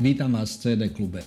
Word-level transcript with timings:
Vítam 0.00 0.32
vás 0.32 0.56
v 0.56 0.60
CD 0.64 0.88
klube. 0.88 1.20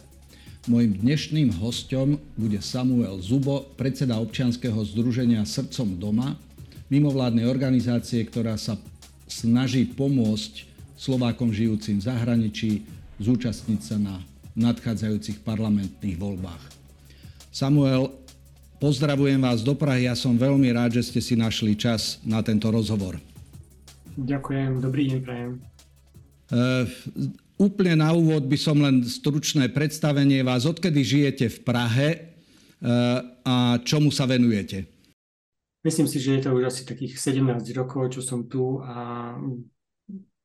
Mojím 0.66 0.98
dnešným 0.98 1.62
hostom 1.62 2.18
bude 2.34 2.58
Samuel 2.58 3.22
Zubo, 3.22 3.70
predseda 3.78 4.18
občianskeho 4.18 4.82
združenia 4.90 5.46
Srdcom 5.46 6.02
doma, 6.02 6.34
mimovládnej 6.90 7.46
organizácie, 7.46 8.26
ktorá 8.26 8.58
sa 8.58 8.74
snaží 9.30 9.86
pomôcť 9.86 10.66
Slovákom 10.98 11.54
žijúcim 11.54 12.02
v 12.02 12.08
zahraničí 12.10 12.82
zúčastniť 13.22 13.80
sa 13.86 14.02
na 14.02 14.18
nadchádzajúcich 14.58 15.46
parlamentných 15.46 16.18
voľbách. 16.18 16.64
Samuel, 17.54 18.10
pozdravujem 18.82 19.38
vás 19.38 19.62
do 19.62 19.78
Prahy 19.78 20.10
a 20.10 20.18
som 20.18 20.34
veľmi 20.34 20.74
rád, 20.74 20.98
že 20.98 21.14
ste 21.14 21.22
si 21.22 21.38
našli 21.38 21.78
čas 21.78 22.18
na 22.26 22.42
tento 22.42 22.74
rozhovor. 22.74 23.22
Ďakujem, 24.18 24.82
dobrý 24.82 25.14
deň 25.14 25.20
prajem. 25.22 25.62
Úplne 27.64 28.04
na 28.04 28.12
úvod 28.12 28.44
by 28.44 28.60
som 28.60 28.76
len 28.76 29.08
stručné 29.08 29.72
predstavenie 29.72 30.44
vás. 30.44 30.68
Odkedy 30.68 31.00
žijete 31.00 31.48
v 31.48 31.58
Prahe 31.64 32.10
eh, 32.12 33.20
a 33.48 33.80
čomu 33.80 34.12
sa 34.12 34.28
venujete? 34.28 34.92
Myslím 35.80 36.12
si, 36.12 36.20
že 36.20 36.36
je 36.36 36.42
to 36.44 36.60
už 36.60 36.68
asi 36.68 36.84
takých 36.84 37.16
17 37.16 37.64
rokov, 37.80 38.20
čo 38.20 38.22
som 38.24 38.52
tu 38.52 38.84
a 38.84 39.32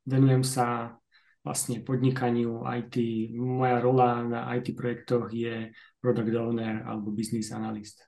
venujem 0.07 0.47
sa 0.47 0.95
vlastne 1.43 1.83
podnikaniu 1.83 2.63
IT. 2.71 2.95
Moja 3.35 3.83
rola 3.83 4.23
na 4.23 4.41
IT 4.55 4.79
projektoch 4.79 5.35
je 5.35 5.75
product 5.99 6.35
owner 6.39 6.87
alebo 6.87 7.11
business 7.11 7.51
analyst. 7.51 8.07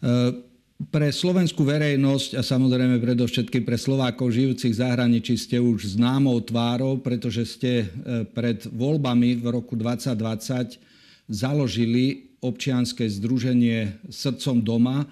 Uh 0.00 0.47
pre 0.78 1.10
slovenskú 1.10 1.66
verejnosť 1.66 2.38
a 2.38 2.42
samozrejme 2.46 3.02
predovšetkým 3.02 3.66
pre 3.66 3.74
Slovákov 3.74 4.30
žijúcich 4.30 4.70
v 4.70 4.80
zahraničí 4.86 5.34
ste 5.34 5.58
už 5.58 5.98
známou 5.98 6.38
tvárou, 6.38 7.02
pretože 7.02 7.58
ste 7.58 7.72
e, 7.82 7.86
pred 8.30 8.62
voľbami 8.70 9.42
v 9.42 9.46
roku 9.50 9.74
2020 9.74 10.78
založili 11.26 12.30
občianske 12.38 13.10
združenie 13.10 14.06
Srdcom 14.06 14.62
doma 14.62 15.02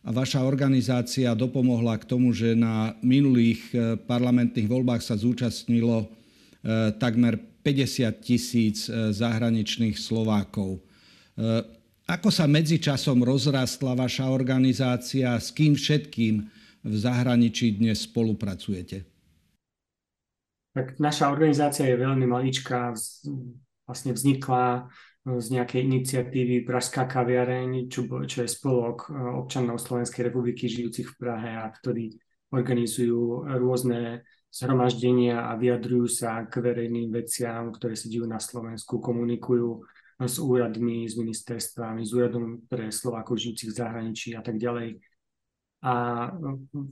a 0.00 0.08
vaša 0.08 0.40
organizácia 0.40 1.36
dopomohla 1.36 2.00
k 2.00 2.08
tomu, 2.08 2.32
že 2.32 2.56
na 2.56 2.96
minulých 3.04 3.60
e, 3.76 4.00
parlamentných 4.00 4.72
voľbách 4.72 5.04
sa 5.04 5.20
zúčastnilo 5.20 6.00
e, 6.00 6.06
takmer 6.96 7.36
50 7.60 8.24
tisíc 8.24 8.88
zahraničných 8.88 10.00
Slovákov. 10.00 10.80
Ako 12.10 12.26
sa 12.34 12.50
medzičasom 12.50 13.22
rozrastla 13.22 13.94
vaša 13.94 14.34
organizácia? 14.34 15.30
S 15.38 15.54
kým 15.54 15.78
všetkým 15.78 16.42
v 16.82 16.94
zahraničí 16.98 17.78
dnes 17.78 18.02
spolupracujete? 18.02 19.06
Tak 20.74 20.98
naša 20.98 21.30
organizácia 21.30 21.86
je 21.86 21.94
veľmi 21.94 22.26
maličká. 22.26 22.98
Vlastne 23.86 24.10
vznikla 24.10 24.66
e, 24.74 25.38
z 25.38 25.46
nejakej 25.54 25.86
iniciatívy 25.86 26.66
Pražská 26.66 27.06
kaviareň, 27.06 27.86
čo, 27.86 28.10
čo 28.26 28.42
je 28.42 28.50
spolok 28.50 29.06
e, 29.06 29.14
občanov 29.14 29.78
Slovenskej 29.78 30.34
republiky 30.34 30.66
žijúcich 30.66 31.14
v 31.14 31.18
Prahe 31.18 31.62
a 31.62 31.70
ktorí 31.70 32.18
organizujú 32.50 33.46
rôzne 33.54 34.26
zhromaždenia 34.50 35.46
a 35.46 35.54
vyjadrujú 35.54 36.10
sa 36.10 36.42
k 36.42 36.58
verejným 36.58 37.14
veciam, 37.14 37.70
ktoré 37.70 37.94
sa 37.94 38.10
dejú 38.10 38.26
na 38.26 38.42
Slovensku, 38.42 38.98
komunikujú 38.98 39.86
s 40.20 40.36
úradmi, 40.36 41.08
s 41.08 41.16
ministerstvami, 41.16 42.04
s 42.04 42.12
úradom 42.12 42.60
pre 42.68 42.92
Slovákov 42.92 43.40
žijúcich 43.40 43.72
v 43.72 43.78
zahraničí 43.80 44.28
a 44.36 44.44
tak 44.44 44.60
ďalej. 44.60 45.00
A 45.80 46.28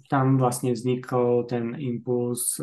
tam 0.08 0.40
vlastne 0.40 0.72
vznikol 0.72 1.44
ten 1.44 1.76
impuls, 1.76 2.56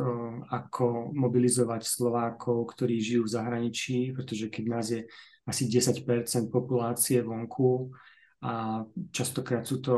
ako 0.49 1.13
mobilizovať 1.13 1.85
Slovákov, 1.85 2.73
ktorí 2.73 2.97
žijú 2.97 3.29
v 3.29 3.33
zahraničí, 3.37 3.97
pretože 4.09 4.49
keď 4.49 4.63
nás 4.65 4.89
je 4.89 5.05
asi 5.45 5.69
10 5.69 6.01
populácie 6.49 7.21
vonku 7.21 7.93
a 8.41 8.81
častokrát 9.13 9.61
sú 9.69 9.85
to 9.85 9.95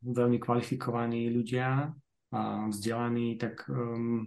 veľmi 0.00 0.40
kvalifikovaní 0.40 1.28
ľudia 1.28 1.92
a 2.32 2.68
vzdelaní, 2.72 3.36
tak 3.36 3.68
um, 3.68 4.24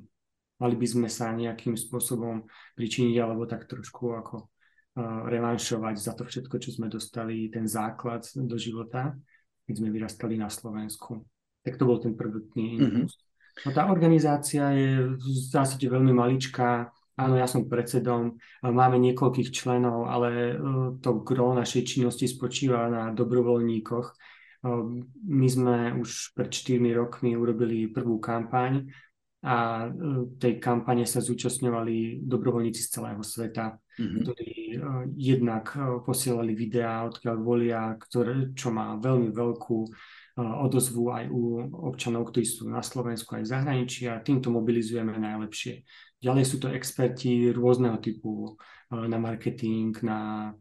mali 0.62 0.76
by 0.78 0.88
sme 0.88 1.10
sa 1.10 1.34
nejakým 1.34 1.74
spôsobom 1.74 2.46
pričiniť 2.78 3.16
alebo 3.18 3.50
tak 3.50 3.66
trošku 3.66 4.14
ako 4.14 4.54
revanšovať 5.04 5.96
za 5.96 6.14
to 6.14 6.28
všetko, 6.28 6.56
čo 6.60 6.70
sme 6.76 6.92
dostali, 6.92 7.48
ten 7.48 7.66
základ 7.66 8.28
do 8.36 8.60
života, 8.60 9.16
keď 9.64 9.74
sme 9.80 9.90
vyrastali 9.94 10.36
na 10.36 10.52
Slovensku. 10.52 11.24
Tak 11.64 11.78
to 11.78 11.88
bol 11.88 12.02
ten 12.02 12.18
prvotný 12.18 12.80
impuls. 12.80 13.14
Mm-hmm. 13.16 13.28
No 13.68 13.70
tá 13.76 13.92
organizácia 13.92 14.72
je 14.72 15.14
v 15.20 15.26
zásade 15.52 15.84
veľmi 15.84 16.16
maličká. 16.16 16.88
Áno, 17.20 17.36
ja 17.36 17.52
som 17.52 17.68
predsedom, 17.68 18.40
máme 18.64 18.96
niekoľkých 18.96 19.52
členov, 19.52 20.08
ale 20.08 20.30
e, 20.32 20.54
to 21.04 21.20
gro 21.20 21.52
našej 21.52 21.84
činnosti 21.84 22.32
spočíva 22.32 22.88
na 22.88 23.12
dobrovoľníkoch. 23.12 24.08
E, 24.08 24.14
my 25.28 25.48
sme 25.52 25.76
už 26.00 26.32
pred 26.32 26.48
4 26.48 26.80
rokmi 26.96 27.36
urobili 27.36 27.92
prvú 27.92 28.24
kampaň 28.24 28.88
a 29.44 29.84
e, 29.84 30.32
tej 30.40 30.64
kampane 30.64 31.04
sa 31.04 31.20
zúčastňovali 31.20 32.24
dobrovoľníci 32.24 32.88
z 32.88 32.90
celého 32.96 33.20
sveta, 33.20 33.76
mm-hmm. 34.00 34.22
ktorí 34.24 34.52
uh, 34.80 35.04
jednak 35.12 35.76
uh, 35.76 36.00
posielali 36.00 36.56
videá, 36.56 37.04
odkiaľ 37.04 37.36
volia, 37.44 38.00
ktoré, 38.00 38.56
čo 38.56 38.72
má 38.72 38.96
veľmi 38.96 39.36
veľkú 39.36 39.78
uh, 39.84 39.92
odozvu 40.64 41.12
aj 41.12 41.26
u 41.28 41.42
občanov, 41.92 42.32
ktorí 42.32 42.48
sú 42.48 42.72
na 42.72 42.80
Slovensku 42.80 43.36
aj 43.36 43.44
v 43.44 43.52
zahraničí 43.52 44.08
a 44.08 44.24
týmto 44.24 44.48
mobilizujeme 44.48 45.12
najlepšie. 45.20 45.84
Ďalej 46.24 46.46
sú 46.48 46.58
to 46.64 46.72
experti 46.72 47.52
rôzneho 47.52 47.96
typu 48.00 48.60
na 48.92 49.16
marketing, 49.16 49.96
na 50.04 50.52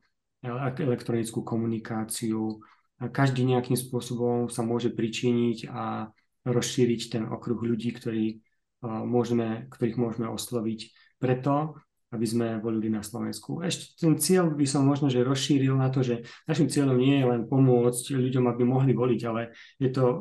elektronickú 0.78 1.42
komunikáciu. 1.42 2.62
Každý 2.98 3.42
nejakým 3.42 3.74
spôsobom 3.74 4.46
sa 4.46 4.62
môže 4.62 4.94
pričiniť 4.94 5.66
a 5.66 6.14
rozšíriť 6.46 7.00
ten 7.10 7.24
okruh 7.26 7.58
ľudí, 7.58 7.90
ktorí 7.90 8.38
môžeme, 8.86 9.66
ktorých 9.66 9.98
môžeme 9.98 10.30
osloviť 10.30 10.80
preto, 11.18 11.74
aby 12.08 12.24
sme 12.24 12.56
volili 12.56 12.88
na 12.88 13.04
Slovensku. 13.04 13.60
Ešte 13.60 14.00
ten 14.00 14.16
cieľ 14.16 14.48
by 14.48 14.64
som 14.64 14.88
možno, 14.88 15.12
že 15.12 15.20
rozšíril 15.20 15.76
na 15.76 15.92
to, 15.92 16.00
že 16.00 16.24
našim 16.48 16.72
cieľom 16.72 16.96
nie 16.96 17.20
je 17.20 17.26
len 17.28 17.42
pomôcť 17.44 18.16
ľuďom, 18.16 18.48
aby 18.48 18.62
mohli 18.64 18.96
voliť, 18.96 19.20
ale 19.28 19.52
je 19.76 19.90
to 19.92 20.04
e, 20.08 20.16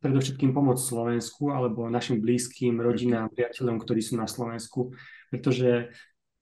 predovšetkým 0.00 0.56
pomoc 0.56 0.80
Slovensku 0.80 1.52
alebo 1.52 1.92
našim 1.92 2.24
blízkym, 2.24 2.80
rodinám, 2.80 3.28
priateľom, 3.36 3.76
ktorí 3.84 4.00
sú 4.00 4.16
na 4.16 4.24
Slovensku, 4.24 4.96
pretože 5.28 5.92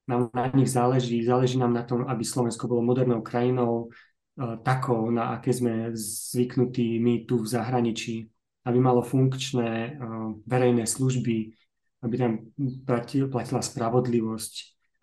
nám 0.07 0.31
na 0.31 0.47
nich 0.55 0.71
záleží, 0.71 1.19
záleží 1.27 1.59
nám 1.59 1.75
na 1.75 1.83
tom, 1.83 2.07
aby 2.07 2.23
Slovensko 2.23 2.71
bolo 2.71 2.87
modernou 2.87 3.19
krajinou, 3.19 3.91
e, 4.39 4.57
takou, 4.63 5.11
na 5.11 5.35
aké 5.35 5.51
sme 5.51 5.91
zvyknutí 5.91 7.03
my 7.03 7.27
tu 7.27 7.43
v 7.43 7.51
zahraničí 7.51 8.31
aby 8.63 8.79
malo 8.79 9.03
funkčné 9.03 9.99
uh, 9.99 10.39
verejné 10.47 10.87
služby, 10.87 11.51
aby 12.03 12.15
tam 12.19 12.33
platil, 12.83 13.31
platila 13.31 13.63
spravodlivosť, 13.63 14.55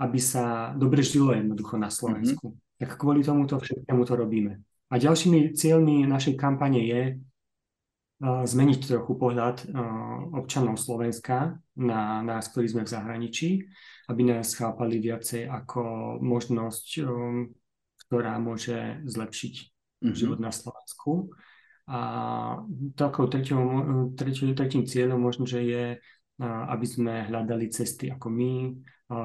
aby 0.03 0.19
sa 0.19 0.75
dobre 0.75 1.03
žilo 1.03 1.31
jednoducho 1.31 1.75
na 1.79 1.87
Slovensku. 1.87 2.55
Mm-hmm. 2.55 2.79
Tak 2.79 2.95
kvôli 2.95 3.23
tomuto 3.23 3.59
všetkému 3.59 4.03
to 4.07 4.13
robíme. 4.15 4.63
A 4.89 4.95
ďalšími 4.95 5.55
cieľmi 5.55 6.07
našej 6.07 6.39
kampane 6.39 6.81
je 6.83 7.01
uh, 7.15 8.43
zmeniť 8.47 8.79
trochu 8.88 9.13
pohľad 9.19 9.67
uh, 9.67 10.39
občanov 10.39 10.79
Slovenska 10.79 11.59
na 11.75 12.23
nás, 12.23 12.47
ktorí 12.51 12.71
sme 12.71 12.83
v 12.88 12.93
zahraničí, 12.95 13.49
aby 14.07 14.21
nás 14.23 14.55
chápali 14.55 15.03
viacej 15.03 15.45
ako 15.51 15.81
možnosť, 16.23 16.88
um, 17.03 17.51
ktorá 18.07 18.39
môže 18.39 19.03
zlepšiť 19.05 19.53
mm-hmm. 19.55 20.15
život 20.15 20.39
na 20.39 20.51
Slovensku. 20.55 21.35
A 21.89 22.00
takou 22.94 23.25
treťou, 23.25 24.13
tretím 24.53 24.85
cieľom 24.85 25.18
možno, 25.18 25.50
že 25.50 25.65
je, 25.65 25.85
aby 26.39 26.86
sme 26.88 27.27
hľadali 27.27 27.68
cesty 27.68 28.07
ako 28.07 28.31
my, 28.31 28.56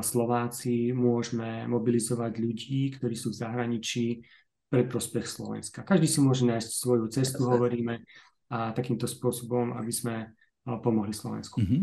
Slováci, 0.03 0.91
môžeme 0.91 1.69
mobilizovať 1.71 2.33
ľudí, 2.41 2.99
ktorí 2.99 3.15
sú 3.15 3.31
v 3.31 3.41
zahraničí 3.41 4.07
pre 4.67 4.83
prospech 4.83 5.29
Slovenska. 5.29 5.87
Každý 5.87 6.11
si 6.11 6.19
môže 6.19 6.43
nájsť 6.49 6.71
svoju 6.75 7.07
cestu, 7.13 7.47
Jasne. 7.47 7.53
hovoríme, 7.55 7.95
a 8.51 8.75
takýmto 8.75 9.07
spôsobom, 9.07 9.77
aby 9.77 9.93
sme 9.93 10.35
pomohli 10.65 11.13
Slovensku. 11.13 11.61
Uh-huh. 11.61 11.83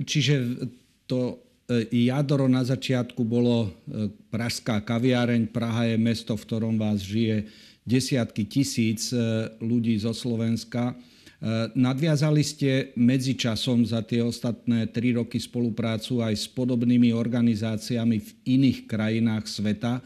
Čiže 0.00 0.64
to 1.04 1.42
e, 1.68 2.08
jadro 2.08 2.48
na 2.48 2.64
začiatku 2.64 3.20
bolo 3.26 3.66
e, 3.66 4.08
Pražská 4.32 4.80
kaviareň. 4.80 5.50
Praha 5.50 5.90
je 5.90 5.96
mesto, 6.00 6.38
v 6.38 6.44
ktorom 6.46 6.74
vás 6.78 7.02
žije 7.04 7.50
desiatky 7.84 8.46
tisíc 8.46 9.10
e, 9.10 9.50
ľudí 9.60 9.98
zo 9.98 10.14
Slovenska. 10.14 10.94
E, 11.40 11.72
nadviazali 11.72 12.44
ste 12.44 12.92
medzičasom 13.00 13.88
za 13.88 14.04
tie 14.04 14.20
ostatné 14.20 14.92
tri 14.92 15.16
roky 15.16 15.40
spoluprácu 15.40 16.20
aj 16.20 16.36
s 16.36 16.46
podobnými 16.52 17.16
organizáciami 17.16 18.16
v 18.20 18.30
iných 18.44 18.84
krajinách 18.84 19.48
sveta, 19.48 20.04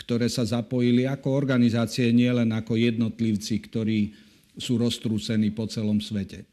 ktoré 0.00 0.32
sa 0.32 0.48
zapojili 0.48 1.04
ako 1.04 1.36
organizácie, 1.36 2.08
nielen 2.16 2.48
ako 2.56 2.80
jednotlivci, 2.80 3.60
ktorí 3.60 4.16
sú 4.56 4.80
roztrúsení 4.80 5.52
po 5.52 5.68
celom 5.68 6.00
svete. 6.00 6.48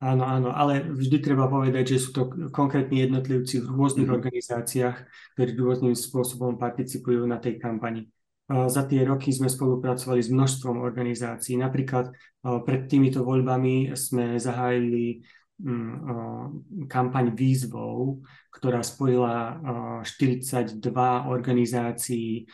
Áno, 0.00 0.24
áno, 0.24 0.48
ale 0.54 0.80
vždy 0.80 1.20
treba 1.20 1.44
povedať, 1.44 1.92
že 1.92 1.98
sú 2.00 2.10
to 2.16 2.22
konkrétni 2.54 3.04
jednotlivci 3.04 3.60
v 3.60 3.68
rôznych 3.68 4.08
mm-hmm. 4.08 4.16
organizáciách, 4.16 4.96
ktorí 5.36 5.50
rôznym 5.60 5.92
spôsobom 5.92 6.56
participujú 6.56 7.26
na 7.28 7.36
tej 7.36 7.60
kampani. 7.60 8.08
Za 8.50 8.82
tie 8.90 9.06
roky 9.06 9.30
sme 9.30 9.46
spolupracovali 9.46 10.18
s 10.18 10.34
množstvom 10.34 10.82
organizácií. 10.82 11.54
Napríklad 11.54 12.10
pred 12.42 12.90
týmito 12.90 13.22
voľbami 13.22 13.94
sme 13.94 14.42
zahájili 14.42 15.22
mm, 15.62 16.86
kampaň 16.90 17.30
výzvou, 17.30 18.18
ktorá 18.50 18.82
spojila 18.82 19.62
42 20.02 20.82
organizácií 21.30 22.50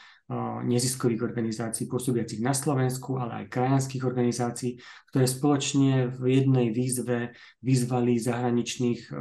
neziskových 0.67 1.23
organizácií 1.23 1.89
pôsobiacich 1.89 2.45
na 2.45 2.53
Slovensku, 2.53 3.17
ale 3.17 3.47
aj 3.47 3.57
krajanských 3.57 4.05
organizácií, 4.05 4.77
ktoré 5.09 5.25
spoločne 5.25 6.13
v 6.13 6.43
jednej 6.43 6.75
výzve 6.77 7.33
vyzvali 7.65 8.21
zahraničných 8.21 9.17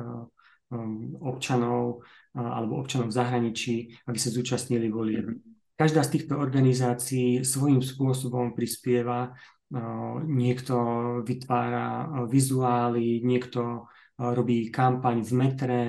občanov 1.22 2.04
alebo 2.36 2.82
občanov 2.82 3.14
v 3.14 3.18
zahraničí, 3.22 3.76
aby 4.10 4.18
sa 4.18 4.34
zúčastnili 4.34 4.90
volieb. 4.92 5.55
Každá 5.76 6.08
z 6.08 6.12
týchto 6.16 6.40
organizácií 6.40 7.44
svojím 7.44 7.84
spôsobom 7.84 8.56
prispieva. 8.56 9.36
Niekto 10.24 10.76
vytvára 11.28 12.08
vizuály, 12.32 13.20
niekto 13.20 13.92
robí 14.16 14.72
kampaň 14.72 15.28
v 15.28 15.32
metre, 15.36 15.82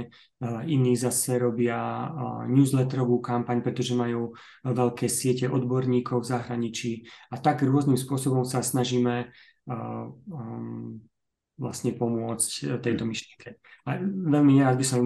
iní 0.66 0.98
zase 0.98 1.38
robia 1.38 2.10
newsletterovú 2.50 3.22
kampaň, 3.22 3.62
pretože 3.62 3.94
majú 3.94 4.34
veľké 4.66 5.06
siete 5.06 5.46
odborníkov 5.46 6.26
v 6.26 6.30
zahraničí 6.34 6.92
a 7.30 7.38
tak 7.38 7.62
rôznym 7.62 7.94
spôsobom 7.94 8.42
sa 8.42 8.66
snažíme 8.66 9.30
vlastne 11.56 11.96
pomôcť 11.96 12.80
tejto 12.84 13.08
myšlienke. 13.08 13.56
A 13.88 13.96
veľmi 14.04 14.60
rád 14.60 14.76
by 14.76 14.86
som... 14.86 15.00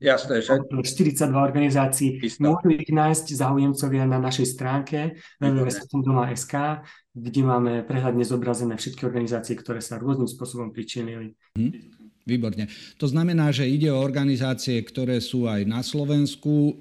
Jasné, 0.00 0.40
že... 0.40 0.56
42 0.64 1.28
organizácií. 1.28 2.22
Môžu 2.40 2.72
ich 2.72 2.88
nájsť 2.88 3.36
záujemcovia 3.36 4.08
na 4.08 4.16
našej 4.16 4.46
stránke 4.48 5.20
www.doma.sk, 5.42 6.54
kde 7.12 7.40
máme 7.44 7.84
prehľadne 7.84 8.24
zobrazené 8.24 8.80
všetky 8.80 9.04
organizácie, 9.04 9.58
ktoré 9.58 9.84
sa 9.84 10.00
rôznym 10.00 10.30
spôsobom 10.30 10.72
pričinili. 10.72 11.36
Hmm. 11.58 11.74
Výborne. 12.28 12.68
To 13.00 13.08
znamená, 13.08 13.48
že 13.56 13.64
ide 13.64 13.88
o 13.88 14.04
organizácie, 14.04 14.84
ktoré 14.84 15.16
sú 15.16 15.48
aj 15.48 15.64
na 15.64 15.80
Slovensku 15.80 16.52
e, 16.52 16.72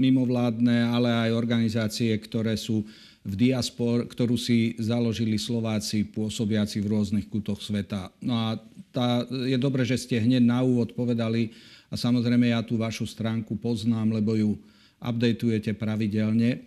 mimovládne, 0.00 0.88
ale 0.88 1.28
aj 1.28 1.36
organizácie, 1.36 2.16
ktoré 2.16 2.56
sú 2.56 2.88
v 3.26 3.34
diaspor, 3.34 4.06
ktorú 4.06 4.38
si 4.38 4.78
založili 4.78 5.34
Slováci 5.34 6.06
pôsobiaci 6.06 6.78
v 6.78 6.94
rôznych 6.94 7.26
kútoch 7.26 7.58
sveta. 7.58 8.14
No 8.22 8.38
a 8.38 8.48
tá, 8.94 9.26
je 9.26 9.58
dobre, 9.58 9.82
že 9.82 9.98
ste 9.98 10.22
hneď 10.22 10.46
na 10.46 10.62
úvod 10.62 10.94
povedali, 10.94 11.50
a 11.90 11.98
samozrejme 11.98 12.54
ja 12.54 12.62
tú 12.62 12.78
vašu 12.78 13.06
stránku 13.06 13.58
poznám, 13.58 14.14
lebo 14.14 14.38
ju 14.38 14.54
updateujete 15.02 15.74
pravidelne. 15.74 16.50
E, 16.54 16.58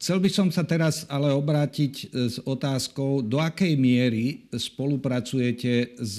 chcel 0.00 0.20
by 0.20 0.28
som 0.32 0.48
sa 0.48 0.64
teraz 0.64 1.04
ale 1.08 1.32
obrátiť 1.32 2.12
s 2.12 2.36
otázkou, 2.44 3.24
do 3.24 3.40
akej 3.40 3.76
miery 3.76 4.48
spolupracujete 4.52 6.00
s 6.00 6.16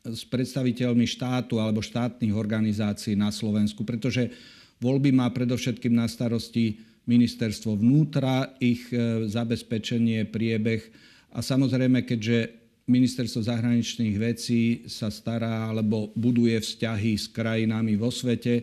s 0.00 0.24
predstaviteľmi 0.24 1.04
štátu 1.04 1.60
alebo 1.60 1.84
štátnych 1.84 2.32
organizácií 2.32 3.12
na 3.12 3.28
Slovensku, 3.28 3.84
pretože 3.84 4.32
voľby 4.80 5.12
má 5.12 5.28
predovšetkým 5.28 5.92
na 5.92 6.08
starosti 6.08 6.80
ministerstvo 7.10 7.74
vnútra, 7.74 8.54
ich 8.62 8.86
e, 8.94 9.26
zabezpečenie, 9.26 10.30
priebeh 10.30 10.86
a 11.34 11.42
samozrejme, 11.42 12.06
keďže 12.06 12.54
ministerstvo 12.86 13.42
zahraničných 13.42 14.16
vecí 14.18 14.62
sa 14.86 15.10
stará 15.10 15.70
alebo 15.70 16.14
buduje 16.14 16.58
vzťahy 16.58 17.18
s 17.18 17.26
krajinami 17.30 17.98
vo 17.98 18.14
svete, 18.14 18.62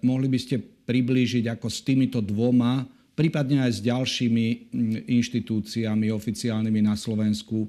mohli 0.00 0.32
by 0.32 0.38
ste 0.40 0.56
priblížiť, 0.60 1.44
ako 1.52 1.68
s 1.68 1.84
týmito 1.84 2.24
dvoma, 2.24 2.88
prípadne 3.12 3.60
aj 3.68 3.72
s 3.76 3.80
ďalšími 3.84 4.46
inštitúciami 5.04 6.08
oficiálnymi 6.08 6.80
na 6.80 6.96
Slovensku 6.96 7.68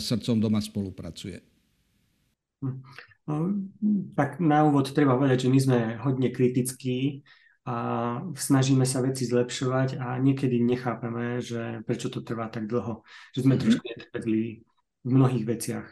srdcom 0.00 0.40
doma 0.40 0.64
spolupracuje. 0.64 1.44
No, 3.26 3.52
tak 4.16 4.40
na 4.40 4.64
úvod 4.64 4.88
treba 4.96 5.18
povedať, 5.18 5.44
že 5.44 5.52
my 5.52 5.58
sme 5.60 5.78
hodne 6.00 6.32
kritickí 6.32 7.26
a 7.66 7.76
snažíme 8.38 8.86
sa 8.86 9.02
veci 9.02 9.26
zlepšovať 9.26 9.98
a 9.98 10.22
niekedy 10.22 10.62
nechápeme, 10.62 11.42
že 11.42 11.82
prečo 11.82 12.06
to 12.06 12.22
trvá 12.22 12.46
tak 12.46 12.70
dlho, 12.70 13.02
že 13.34 13.42
sme 13.42 13.58
mm-hmm. 13.58 13.62
trošku 13.66 13.82
netrpezliví 13.82 14.50
v 15.02 15.10
mnohých 15.10 15.44
veciach. 15.44 15.86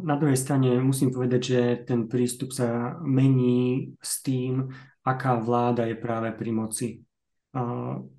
Na 0.00 0.14
druhej 0.16 0.38
strane 0.40 0.80
musím 0.80 1.12
povedať, 1.12 1.40
že 1.44 1.60
ten 1.84 2.08
prístup 2.08 2.56
sa 2.56 2.96
mení 3.04 3.92
s 4.00 4.24
tým, 4.24 4.70
aká 5.04 5.36
vláda 5.36 5.84
je 5.84 5.98
práve 5.98 6.32
pri 6.32 6.50
moci. 6.56 6.88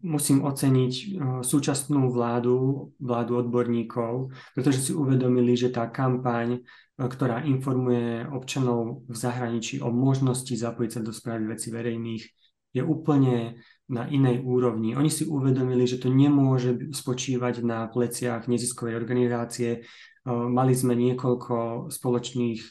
Musím 0.04 0.44
oceniť 0.45 0.94
súčasnú 1.42 2.12
vládu, 2.12 2.92
vládu 3.00 3.39
odborníkov, 3.39 4.36
pretože 4.51 4.83
si 4.83 4.92
uvedomili, 4.92 5.56
že 5.56 5.74
tá 5.74 5.88
kampaň 5.88 6.62
ktorá 7.07 7.48
informuje 7.48 8.27
občanov 8.27 9.07
v 9.07 9.16
zahraničí 9.16 9.80
o 9.80 9.88
možnosti 9.88 10.51
zapojiť 10.51 10.92
sa 10.92 11.00
do 11.00 11.16
správy 11.16 11.56
veci 11.56 11.71
verejných, 11.71 12.24
je 12.69 12.86
úplne 12.86 13.57
na 13.89 14.06
inej 14.06 14.45
úrovni. 14.45 14.94
Oni 14.94 15.10
si 15.10 15.25
uvedomili, 15.25 15.89
že 15.89 15.98
to 15.98 16.13
nemôže 16.13 16.94
spočívať 16.94 17.66
na 17.66 17.89
pleciach 17.89 18.45
neziskovej 18.45 18.94
organizácie. 18.94 19.88
Mali 20.30 20.77
sme 20.77 20.94
niekoľko 20.94 21.89
spoločných 21.89 22.62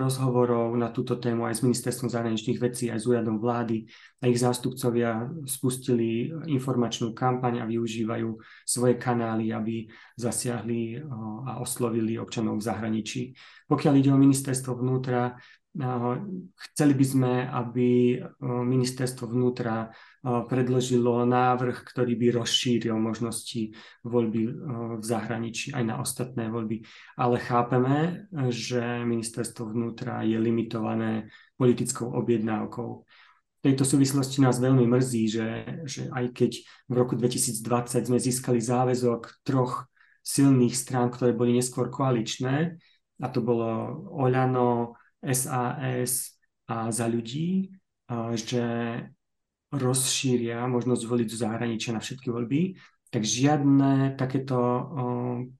rozhovorov 0.00 0.72
na 0.72 0.88
túto 0.88 1.20
tému 1.20 1.44
aj 1.44 1.60
s 1.60 1.64
ministerstvom 1.68 2.08
zahraničných 2.08 2.56
vecí, 2.56 2.88
aj 2.88 3.04
s 3.04 3.08
úradom 3.12 3.36
vlády 3.36 3.84
a 4.24 4.32
ich 4.32 4.40
zástupcovia 4.40 5.28
spustili 5.44 6.32
informačnú 6.48 7.12
kampaň 7.12 7.60
a 7.60 7.68
využívajú 7.68 8.40
svoje 8.64 8.96
kanály, 8.96 9.52
aby 9.52 9.84
zasiahli 10.16 11.04
a 11.44 11.60
oslovili 11.60 12.16
občanov 12.16 12.56
v 12.56 12.66
zahraničí. 12.72 13.22
Pokiaľ 13.68 13.94
ide 14.00 14.16
o 14.16 14.22
ministerstvo 14.24 14.80
vnútra, 14.80 15.36
chceli 16.54 16.94
by 16.94 17.06
sme, 17.06 17.32
aby 17.50 18.22
ministerstvo 18.40 19.26
vnútra 19.26 19.90
predložilo 20.22 21.26
návrh, 21.26 21.82
ktorý 21.82 22.14
by 22.14 22.26
rozšíril 22.38 22.94
možnosti 22.94 23.74
voľby 24.06 24.42
v 24.98 25.04
zahraničí 25.04 25.74
aj 25.74 25.84
na 25.84 25.98
ostatné 25.98 26.46
voľby. 26.46 26.86
Ale 27.18 27.42
chápeme, 27.42 28.30
že 28.54 29.02
ministerstvo 29.02 29.74
vnútra 29.74 30.22
je 30.22 30.38
limitované 30.38 31.28
politickou 31.58 32.14
objednávkou. 32.22 32.90
V 33.02 33.60
tejto 33.60 33.82
súvislosti 33.82 34.44
nás 34.44 34.62
veľmi 34.62 34.86
mrzí, 34.86 35.24
že, 35.26 35.48
že 35.88 36.02
aj 36.12 36.36
keď 36.36 36.52
v 36.86 36.94
roku 36.94 37.18
2020 37.18 38.08
sme 38.12 38.18
získali 38.22 38.62
záväzok 38.62 39.42
troch 39.42 39.90
silných 40.22 40.76
strán, 40.76 41.10
ktoré 41.10 41.34
boli 41.34 41.56
neskôr 41.56 41.90
koaličné, 41.90 42.78
a 43.22 43.26
to 43.30 43.40
bolo 43.40 43.94
Oľano, 44.10 44.98
SAS 45.32 46.36
a 46.68 46.92
za 46.92 47.06
ľudí, 47.08 47.72
že 48.36 48.64
rozšíria 49.74 50.68
možnosť 50.70 51.02
voliť 51.02 51.26
zo 51.32 51.38
zahraničia 51.48 51.96
na 51.96 52.04
všetky 52.04 52.30
voľby, 52.30 52.76
tak 53.10 53.22
žiadne 53.22 54.18
takéto 54.18 54.58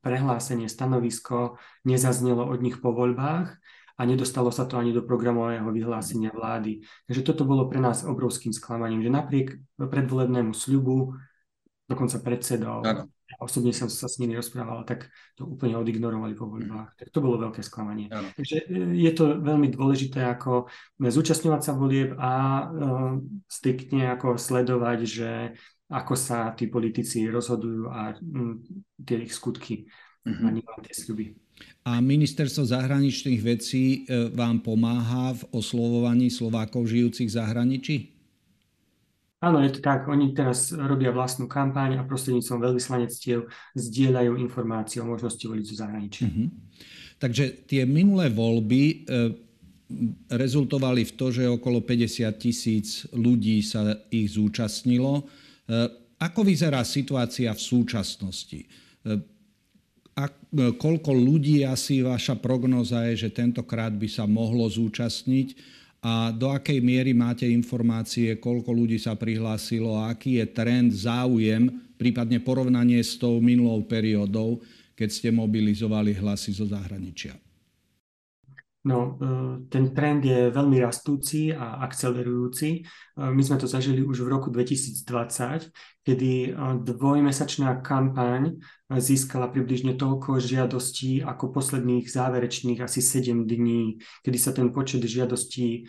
prehlásenie, 0.02 0.66
stanovisko 0.66 1.56
nezaznelo 1.86 2.46
od 2.46 2.58
nich 2.62 2.82
po 2.82 2.90
voľbách 2.90 3.58
a 3.94 4.02
nedostalo 4.02 4.50
sa 4.50 4.66
to 4.66 4.74
ani 4.74 4.90
do 4.90 5.06
programového 5.06 5.70
vyhlásenia 5.70 6.34
vlády. 6.34 6.82
Takže 7.06 7.22
toto 7.22 7.46
bolo 7.46 7.70
pre 7.70 7.78
nás 7.78 8.02
obrovským 8.02 8.50
sklamaním, 8.50 9.06
že 9.06 9.10
napriek 9.14 9.48
predvolebnému 9.78 10.50
sľubu, 10.50 11.14
dokonca 11.88 12.16
predsedov, 12.20 12.84
ano 12.84 13.04
osobne 13.40 13.72
som 13.74 13.90
sa 13.90 14.06
s 14.06 14.20
nimi 14.20 14.36
rozprával, 14.36 14.84
tak 14.86 15.08
to 15.34 15.48
úplne 15.48 15.74
odignorovali 15.78 16.34
po 16.36 16.46
voľbách. 16.46 16.94
Tak 16.94 17.08
to 17.10 17.24
bolo 17.24 17.40
veľké 17.40 17.64
sklamanie. 17.64 18.06
Ano. 18.12 18.28
Takže 18.36 18.68
e, 18.68 18.94
je 19.00 19.12
to 19.14 19.40
veľmi 19.40 19.72
dôležité 19.72 20.22
ako 20.28 20.68
zúčastňovať 21.00 21.62
sa 21.62 21.72
volieb 21.74 22.14
a 22.16 22.32
uh, 22.64 23.18
striktne 23.48 24.12
ako 24.14 24.38
sledovať, 24.38 24.98
že 25.04 25.30
ako 25.90 26.14
sa 26.16 26.52
tí 26.56 26.66
politici 26.70 27.26
rozhodujú 27.28 27.90
a 27.92 28.16
um, 28.18 28.60
tie 29.04 29.20
ich 29.20 29.36
skutky 29.36 29.84
uh-huh. 30.24 30.48
a 30.48 30.48
nie 30.50 30.64
tie 30.64 30.94
sľuby. 30.94 31.36
A 31.86 32.02
ministerstvo 32.02 32.66
zahraničných 32.66 33.40
vecí 33.44 34.08
e, 34.08 34.32
vám 34.34 34.58
pomáha 34.64 35.38
v 35.38 35.42
oslovovaní 35.54 36.32
Slovákov 36.32 36.90
žijúcich 36.90 37.30
v 37.30 37.36
zahraničí? 37.36 37.96
Áno, 39.42 39.60
je 39.60 39.76
to 39.76 39.80
tak. 39.84 40.08
Oni 40.08 40.32
teraz 40.32 40.72
robia 40.72 41.12
vlastnú 41.12 41.50
kampaň 41.50 42.00
a 42.00 42.06
prostredníctvom 42.06 42.60
veľvyslanectiev 42.64 43.50
zdieľajú 43.76 44.40
informácie 44.40 45.04
o 45.04 45.10
možnosti 45.10 45.42
voliť 45.44 45.64
zo 45.68 45.76
zahraničia. 45.84 46.26
Uh-huh. 46.30 46.48
Takže 47.20 47.68
tie 47.68 47.84
minulé 47.84 48.32
voľby 48.32 48.82
e, 48.84 48.94
rezultovali 50.32 51.04
v 51.04 51.12
to, 51.12 51.28
že 51.28 51.44
okolo 51.44 51.84
50 51.84 52.24
tisíc 52.40 53.04
ľudí 53.12 53.60
sa 53.60 54.00
ich 54.08 54.32
zúčastnilo. 54.32 55.20
E, 55.20 55.22
ako 56.16 56.40
vyzerá 56.40 56.80
situácia 56.82 57.52
v 57.52 57.60
súčasnosti? 57.60 58.60
E, 58.64 58.68
a 60.14 60.30
koľko 60.54 61.10
ľudí 61.10 61.66
asi 61.66 61.98
vaša 61.98 62.38
prognoza 62.38 63.02
je, 63.10 63.26
že 63.26 63.34
tentokrát 63.34 63.90
by 63.90 64.06
sa 64.06 64.30
mohlo 64.30 64.70
zúčastniť 64.70 65.58
a 66.04 66.28
do 66.36 66.52
akej 66.52 66.84
miery 66.84 67.16
máte 67.16 67.48
informácie, 67.48 68.36
koľko 68.36 68.76
ľudí 68.76 69.00
sa 69.00 69.16
prihlásilo 69.16 69.96
aký 69.96 70.36
je 70.36 70.46
trend, 70.52 70.92
záujem, 70.92 71.72
prípadne 71.96 72.44
porovnanie 72.44 73.00
s 73.00 73.16
tou 73.16 73.40
minulou 73.40 73.80
periódou, 73.88 74.60
keď 74.92 75.08
ste 75.08 75.28
mobilizovali 75.32 76.12
hlasy 76.12 76.52
zo 76.52 76.68
zahraničia? 76.68 77.43
No, 78.84 79.16
e, 79.16 79.64
ten 79.72 79.96
trend 79.96 80.20
je 80.28 80.52
veľmi 80.52 80.76
rastúci 80.76 81.48
a 81.48 81.80
akcelerujúci. 81.88 82.68
E, 82.76 82.80
my 83.16 83.40
sme 83.40 83.56
to 83.56 83.64
zažili 83.64 84.04
už 84.04 84.20
v 84.20 84.28
roku 84.28 84.52
2020, 84.52 85.72
kedy 86.04 86.32
e, 86.44 86.48
dvojmesačná 86.84 87.80
kampaň 87.80 88.60
získala 88.92 89.48
približne 89.48 89.96
toľko 89.96 90.36
žiadostí 90.36 91.24
ako 91.24 91.56
posledných 91.56 92.04
záverečných 92.04 92.84
asi 92.84 93.00
7 93.00 93.48
dní, 93.48 94.04
kedy 94.20 94.36
sa 94.36 94.52
ten 94.52 94.68
počet 94.68 95.00
žiadostí, 95.00 95.88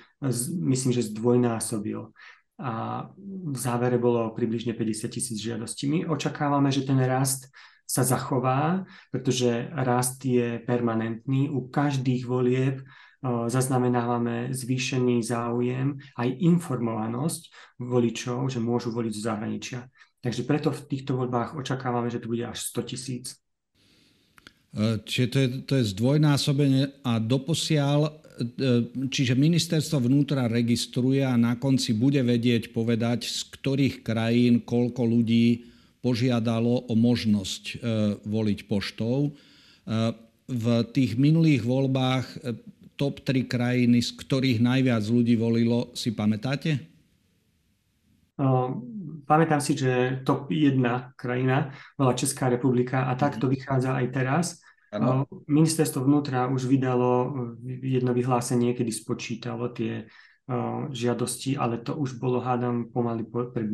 myslím, 0.64 0.96
že 0.96 1.12
zdvojnásobil 1.12 2.16
a 2.56 3.04
v 3.20 3.58
závere 3.60 4.00
bolo 4.00 4.32
približne 4.32 4.72
50 4.72 5.12
tisíc 5.12 5.36
žiadostí. 5.44 5.92
My 5.92 6.08
očakávame, 6.08 6.72
že 6.72 6.88
ten 6.88 6.96
rast 7.04 7.52
sa 7.86 8.02
zachová, 8.02 8.84
pretože 9.14 9.70
rast 9.72 10.26
je 10.26 10.58
permanentný. 10.66 11.50
U 11.54 11.70
každých 11.70 12.26
volieb 12.26 12.82
zaznamenávame 13.26 14.54
zvýšený 14.54 15.26
záujem 15.26 15.98
aj 16.18 16.30
informovanosť 16.46 17.42
voličov, 17.82 18.54
že 18.54 18.62
môžu 18.62 18.94
voliť 18.94 19.14
z 19.14 19.26
zahraničia. 19.26 19.80
Takže 20.22 20.42
preto 20.46 20.74
v 20.74 20.86
týchto 20.90 21.18
voľbách 21.18 21.54
očakávame, 21.58 22.10
že 22.10 22.22
to 22.22 22.30
bude 22.30 22.42
až 22.42 22.58
100 22.74 22.90
tisíc. 22.90 23.26
E, 24.74 25.02
čiže 25.06 25.28
to 25.30 25.38
je, 25.38 25.48
to 25.70 25.74
je 25.78 25.90
zdvojnásobenie 25.94 27.06
a 27.06 27.22
doposiaľ, 27.22 28.10
e, 28.10 28.12
čiže 29.06 29.38
ministerstvo 29.38 30.02
vnútra 30.02 30.50
registruje 30.50 31.22
a 31.22 31.38
na 31.38 31.62
konci 31.62 31.94
bude 31.94 32.26
vedieť 32.26 32.74
povedať, 32.74 33.30
z 33.30 33.40
ktorých 33.54 33.96
krajín 34.02 34.66
koľko 34.66 35.06
ľudí 35.06 35.75
požiadalo 36.06 36.86
o 36.86 36.94
možnosť 36.94 37.64
e, 37.66 37.76
voliť 38.22 38.70
poštou. 38.70 39.18
E, 39.26 39.30
v 40.46 40.66
tých 40.94 41.18
minulých 41.18 41.66
voľbách 41.66 42.26
e, 42.30 42.38
top 42.94 43.26
3 43.26 43.50
krajiny, 43.50 44.06
z 44.06 44.14
ktorých 44.14 44.62
najviac 44.62 45.02
ľudí 45.10 45.34
volilo, 45.34 45.90
si 45.98 46.14
pamätáte? 46.14 46.94
Pamätám 49.26 49.64
si, 49.64 49.74
že 49.74 50.22
top 50.22 50.52
1 50.54 50.78
krajina 51.18 51.74
bola 51.98 52.14
Česká 52.14 52.52
republika 52.52 53.10
a 53.10 53.18
tak 53.18 53.42
to 53.42 53.50
vychádza 53.50 53.96
aj 53.96 54.06
teraz. 54.14 54.46
Ano. 54.92 55.28
Ministerstvo 55.48 56.04
vnútra 56.04 56.48
už 56.52 56.68
vydalo 56.68 57.32
jedno 57.66 58.12
vyhlásenie, 58.12 58.76
kedy 58.76 58.92
spočítalo 58.92 59.72
tie 59.72 60.08
žiadosti, 60.92 61.56
ale 61.56 61.80
to 61.80 61.96
už 61.96 62.20
bolo, 62.20 62.44
hádam, 62.44 62.92
pomaly 62.92 63.24
pred 63.28 63.72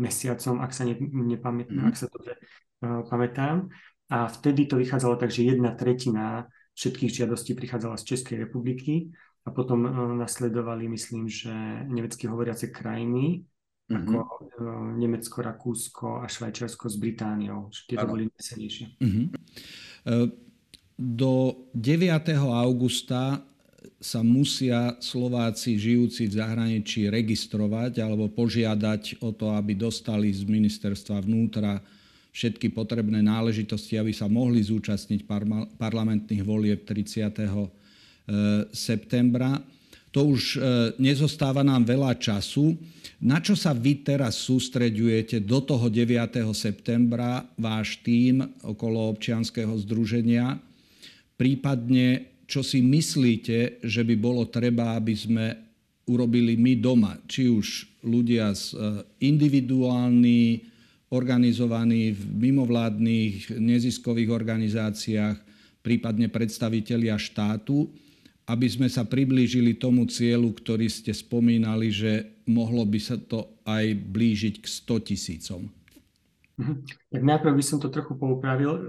mesiacom, 0.00 0.64
ak 0.64 0.72
sa 0.72 0.88
ne, 0.88 0.96
nepamätám, 0.98 1.76
mm. 1.76 1.88
ak 1.92 1.96
sa 1.96 2.08
to 2.08 2.18
uh, 2.24 3.04
pamätám. 3.04 3.68
A 4.10 4.26
vtedy 4.26 4.66
to 4.66 4.80
vychádzalo 4.80 5.20
tak, 5.20 5.30
že 5.30 5.46
jedna 5.46 5.76
tretina 5.76 6.48
všetkých 6.74 7.22
žiadostí 7.22 7.52
prichádzala 7.54 8.00
z 8.00 8.16
Českej 8.16 8.42
republiky 8.42 9.12
a 9.44 9.52
potom 9.52 9.84
uh, 9.84 9.92
nasledovali, 10.16 10.88
myslím, 10.88 11.28
že 11.28 11.52
nemecky 11.86 12.24
hovoriace 12.24 12.72
krajiny, 12.72 13.44
mm-hmm. 13.92 14.00
ako 14.00 14.16
uh, 14.16 14.90
Nemecko, 14.96 15.44
Rakúsko 15.44 16.06
a 16.24 16.26
Švajčiarsko 16.26 16.88
s 16.88 16.96
Britániou. 16.96 17.68
Tieto 17.84 18.08
boli 18.08 18.32
najsilnejšie. 18.32 18.86
Mm-hmm. 19.04 19.26
Do 21.00 21.32
9. 21.76 22.08
augusta 22.40 23.49
sa 24.00 24.20
musia 24.20 24.96
Slováci 25.00 25.80
žijúci 25.80 26.28
v 26.28 26.36
zahraničí 26.40 27.08
registrovať 27.08 28.00
alebo 28.00 28.28
požiadať 28.28 29.20
o 29.24 29.32
to, 29.32 29.52
aby 29.56 29.76
dostali 29.76 30.32
z 30.32 30.44
ministerstva 30.44 31.24
vnútra 31.24 31.80
všetky 32.30 32.70
potrebné 32.70 33.20
náležitosti, 33.24 33.98
aby 33.98 34.14
sa 34.14 34.30
mohli 34.30 34.62
zúčastniť 34.62 35.26
parlamentných 35.76 36.44
volieb 36.46 36.86
30. 36.86 37.26
E, 37.26 37.68
septembra. 38.70 39.58
To 40.14 40.34
už 40.34 40.42
e, 40.54 40.58
nezostáva 41.02 41.66
nám 41.66 41.86
veľa 41.86 42.14
času. 42.18 42.78
Na 43.20 43.42
čo 43.42 43.58
sa 43.58 43.74
vy 43.74 44.00
teraz 44.06 44.40
sústreďujete 44.46 45.42
do 45.44 45.60
toho 45.60 45.90
9. 45.90 46.40
septembra, 46.54 47.44
váš 47.58 47.98
tím 48.00 48.46
okolo 48.62 49.12
občianského 49.12 49.74
združenia? 49.82 50.56
Prípadne 51.34 52.30
čo 52.50 52.66
si 52.66 52.82
myslíte, 52.82 53.86
že 53.86 54.02
by 54.02 54.18
bolo 54.18 54.42
treba, 54.50 54.98
aby 54.98 55.14
sme 55.14 55.46
urobili 56.10 56.58
my 56.58 56.74
doma. 56.82 57.14
Či 57.30 57.46
už 57.46 57.66
ľudia 58.02 58.50
z 58.58 58.74
e, 58.74 58.76
individuálni, 59.22 60.66
organizovaní 61.14 62.10
v 62.10 62.50
mimovládnych 62.50 63.54
neziskových 63.54 64.30
organizáciách, 64.34 65.38
prípadne 65.86 66.26
predstavitelia 66.26 67.14
štátu, 67.14 67.86
aby 68.50 68.66
sme 68.66 68.90
sa 68.90 69.06
priblížili 69.06 69.78
tomu 69.78 70.10
cieľu, 70.10 70.50
ktorý 70.50 70.90
ste 70.90 71.14
spomínali, 71.14 71.94
že 71.94 72.42
mohlo 72.50 72.82
by 72.82 72.98
sa 72.98 73.14
to 73.14 73.62
aj 73.62 73.94
blížiť 73.94 74.54
k 74.58 74.66
100 74.66 75.06
tisícom. 75.06 75.62
Mhm. 76.58 76.74
Tak 77.14 77.22
najprv 77.22 77.54
by 77.54 77.64
som 77.64 77.78
to 77.78 77.86
trochu 77.94 78.18
poupravil. 78.18 78.74
E, 78.74 78.80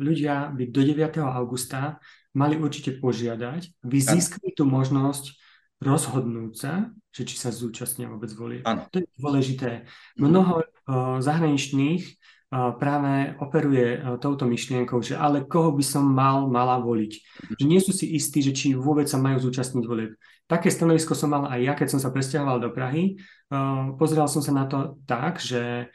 ľudia 0.00 0.48
by 0.56 0.72
do 0.72 0.80
9. 0.80 1.20
augusta 1.20 2.00
mali 2.36 2.54
určite 2.58 2.98
požiadať, 2.98 3.82
aby 3.82 3.96
získali 3.98 4.54
tú 4.54 4.66
možnosť 4.66 5.38
rozhodnúť 5.80 6.52
sa, 6.54 6.92
že 7.10 7.24
či 7.24 7.40
sa 7.40 7.50
zúčastnia 7.50 8.06
vôbec 8.06 8.30
volie. 8.36 8.60
To 8.62 8.96
je 9.00 9.08
dôležité. 9.16 9.88
Mnoho 10.20 10.62
uh, 10.62 11.18
zahraničných 11.24 12.04
uh, 12.04 12.76
práve 12.76 13.34
operuje 13.40 13.96
uh, 13.96 14.20
touto 14.20 14.44
myšlienkou, 14.44 15.00
že 15.00 15.16
ale 15.16 15.48
koho 15.48 15.72
by 15.72 15.82
som 15.82 16.04
mal, 16.04 16.46
mala 16.52 16.78
voliť. 16.84 17.12
Mhm. 17.16 17.54
Že 17.56 17.64
nie 17.64 17.80
sú 17.80 17.92
si 17.96 18.12
istí, 18.12 18.44
že 18.44 18.52
či 18.52 18.76
vôbec 18.76 19.08
sa 19.08 19.16
majú 19.16 19.40
zúčastniť 19.40 19.84
volieb. 19.88 20.14
Také 20.44 20.68
stanovisko 20.68 21.16
som 21.16 21.32
mal 21.32 21.48
aj 21.48 21.60
ja, 21.62 21.72
keď 21.78 21.88
som 21.96 22.00
sa 22.02 22.12
presťahoval 22.12 22.60
do 22.60 22.70
Prahy. 22.70 23.16
Uh, 23.48 23.96
pozeral 23.96 24.28
som 24.28 24.44
sa 24.44 24.52
na 24.52 24.68
to 24.68 25.00
tak, 25.08 25.40
že 25.40 25.88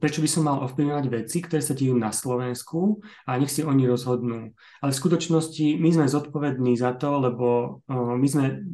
prečo 0.00 0.24
by 0.24 0.28
som 0.28 0.46
mal 0.46 0.62
ovplyvňovať 0.64 1.06
veci, 1.12 1.42
ktoré 1.42 1.60
sa 1.60 1.76
dejú 1.76 1.96
na 1.98 2.12
Slovensku 2.14 3.02
a 3.28 3.36
nech 3.36 3.52
si 3.52 3.60
oni 3.66 3.84
rozhodnú. 3.84 4.52
Ale 4.80 4.90
v 4.92 5.00
skutočnosti 5.00 5.76
my 5.80 5.88
sme 5.92 6.06
zodpovední 6.06 6.76
za 6.76 6.96
to, 6.96 7.18
lebo 7.20 7.80
my 7.92 8.26
sme 8.28 8.64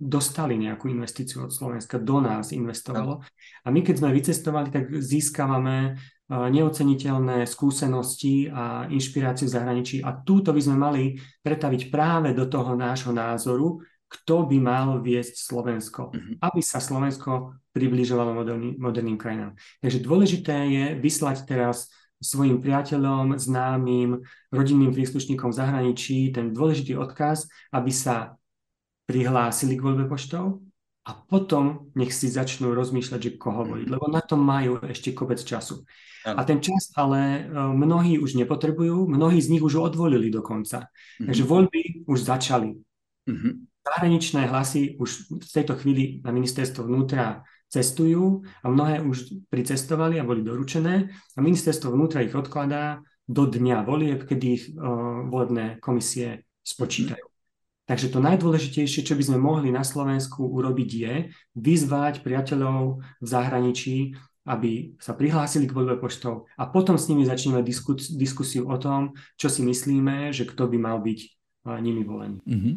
dostali 0.00 0.58
nejakú 0.60 0.90
investíciu 0.90 1.46
od 1.46 1.52
Slovenska, 1.54 2.02
do 2.02 2.20
nás 2.20 2.52
investovalo. 2.52 3.24
A 3.64 3.68
my 3.72 3.80
keď 3.80 3.94
sme 4.02 4.16
vycestovali, 4.16 4.68
tak 4.72 4.90
získavame 4.92 5.96
neoceniteľné 6.32 7.44
skúsenosti 7.44 8.48
a 8.48 8.88
inšpiráciu 8.88 9.44
v 9.44 9.54
zahraničí 9.54 9.96
a 10.00 10.16
túto 10.16 10.56
by 10.56 10.60
sme 10.64 10.76
mali 10.80 11.02
pretaviť 11.44 11.92
práve 11.92 12.32
do 12.32 12.48
toho 12.48 12.72
nášho 12.72 13.12
názoru, 13.12 13.84
kto 14.12 14.44
by 14.44 14.58
mal 14.60 15.00
viesť 15.00 15.40
Slovensko, 15.40 16.12
mm-hmm. 16.12 16.36
aby 16.44 16.60
sa 16.60 16.84
Slovensko 16.84 17.56
približovalo 17.72 18.36
moderným, 18.36 18.76
moderným 18.76 19.16
krajinám. 19.16 19.56
Takže 19.80 20.04
dôležité 20.04 20.56
je 20.68 20.84
vyslať 21.00 21.48
teraz 21.48 21.88
svojim 22.22 22.62
priateľom, 22.62 23.40
známym, 23.40 24.22
rodinným 24.52 24.94
príslušníkom 24.94 25.50
v 25.50 25.58
zahraničí 25.58 26.30
ten 26.30 26.54
dôležitý 26.54 26.94
odkaz, 26.94 27.50
aby 27.74 27.90
sa 27.90 28.38
prihlásili 29.10 29.74
k 29.74 29.82
voľbe 29.82 30.06
poštou 30.06 30.62
a 31.02 31.10
potom 31.18 31.90
nech 31.98 32.14
si 32.14 32.30
začnú 32.30 32.78
rozmýšľať, 32.78 33.20
že 33.20 33.34
koho 33.34 33.66
voliť, 33.66 33.90
lebo 33.90 34.06
na 34.06 34.22
to 34.22 34.38
majú 34.38 34.78
ešte 34.86 35.10
kopec 35.10 35.42
času. 35.42 35.82
A 36.22 36.46
ten 36.46 36.62
čas 36.62 36.94
ale 36.94 37.18
e, 37.18 37.40
mnohí 37.58 38.22
už 38.22 38.38
nepotrebujú, 38.38 39.10
mnohí 39.10 39.42
z 39.42 39.50
nich 39.50 39.62
už 39.62 39.82
odvolili 39.82 40.30
dokonca. 40.30 40.86
Mm-hmm. 40.86 41.26
Takže 41.26 41.42
voľby 41.42 41.82
už 42.06 42.18
začali. 42.22 42.78
Mm-hmm. 43.26 43.52
Zahraničné 43.82 44.46
hlasy 44.46 44.94
už 45.02 45.10
v 45.42 45.50
tejto 45.50 45.74
chvíli 45.74 46.22
na 46.22 46.30
ministerstvo 46.30 46.86
vnútra 46.86 47.42
cestujú 47.66 48.46
a 48.62 48.66
mnohé 48.70 49.02
už 49.02 49.48
pricestovali 49.50 50.20
a 50.20 50.28
boli 50.28 50.44
doručené 50.44 51.10
a 51.10 51.38
ministerstvo 51.42 51.90
vnútra 51.90 52.22
ich 52.22 52.36
odkladá 52.36 53.02
do 53.26 53.48
dňa 53.48 53.82
volieb, 53.82 54.28
kedy 54.28 54.46
ich 54.46 54.64
uh, 54.76 55.24
volebné 55.26 55.80
komisie 55.80 56.44
spočítajú. 56.62 57.24
Takže 57.82 58.14
to 58.14 58.22
najdôležitejšie, 58.22 59.02
čo 59.02 59.18
by 59.18 59.24
sme 59.26 59.38
mohli 59.42 59.74
na 59.74 59.82
Slovensku 59.82 60.46
urobiť, 60.46 60.90
je 60.94 61.14
vyzvať 61.58 62.22
priateľov 62.22 63.02
v 63.02 63.26
zahraničí, 63.26 64.14
aby 64.46 64.94
sa 65.02 65.14
prihlásili 65.14 65.66
k 65.66 65.74
voľbe 65.74 65.98
poštou 65.98 66.46
a 66.58 66.66
potom 66.70 66.98
s 66.98 67.06
nimi 67.10 67.26
začneme 67.26 67.62
diskus- 67.62 68.10
diskusiu 68.14 68.70
o 68.70 68.76
tom, 68.78 69.14
čo 69.38 69.50
si 69.50 69.66
myslíme, 69.66 70.30
že 70.30 70.46
kto 70.46 70.70
by 70.70 70.78
mal 70.78 70.98
byť 71.02 71.41
nimi 71.62 72.02
volení. 72.02 72.42
Uh-huh. 72.42 72.74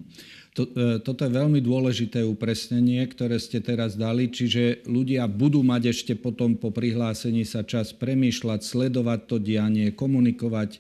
To, 0.54 0.70
e, 0.70 1.02
toto 1.02 1.26
je 1.26 1.34
veľmi 1.34 1.58
dôležité 1.58 2.22
upresnenie, 2.22 3.02
ktoré 3.10 3.42
ste 3.42 3.58
teraz 3.58 3.98
dali, 3.98 4.30
čiže 4.30 4.86
ľudia 4.86 5.26
budú 5.26 5.66
mať 5.66 5.90
ešte 5.90 6.14
potom 6.14 6.54
po 6.54 6.70
prihlásení 6.70 7.50
sa 7.50 7.66
čas 7.66 7.90
premýšľať, 7.98 8.62
sledovať 8.62 9.20
to 9.26 9.38
dianie, 9.42 9.90
komunikovať 9.90 10.78
e, 10.78 10.80